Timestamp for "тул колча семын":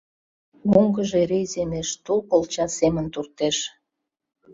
2.03-3.05